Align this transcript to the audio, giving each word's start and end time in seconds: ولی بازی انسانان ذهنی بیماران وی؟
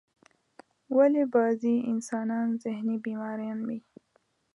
ولی 0.97 1.25
بازی 1.33 1.75
انسانان 1.91 2.47
ذهنی 2.63 2.95
بیماران 3.03 3.59
وی؟ 3.67 3.79